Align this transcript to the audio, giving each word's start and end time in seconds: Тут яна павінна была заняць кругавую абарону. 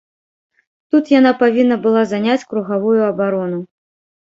Тут 0.95 1.11
яна 1.19 1.33
павінна 1.43 1.77
была 1.85 2.03
заняць 2.15 2.47
кругавую 2.55 2.99
абарону. 3.11 3.63